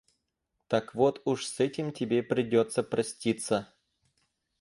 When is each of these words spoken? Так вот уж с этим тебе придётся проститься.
Так 0.67 0.95
вот 0.95 1.21
уж 1.25 1.45
с 1.45 1.59
этим 1.59 1.91
тебе 1.91 2.23
придётся 2.23 2.81
проститься. 2.81 3.71